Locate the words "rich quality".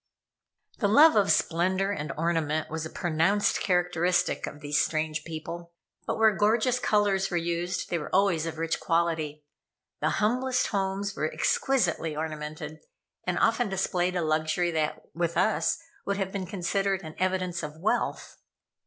8.57-9.45